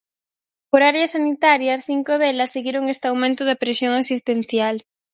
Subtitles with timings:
[0.71, 4.75] Por áreas sanitarias, cinco delas seguiron este aumento da presión asistencial.